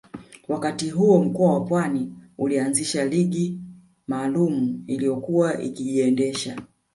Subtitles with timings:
[0.47, 3.59] Wakati huo mkoa wa Pwani ulianzisha ligi
[4.07, 6.61] maalumu iliyokuwa ikijiendesha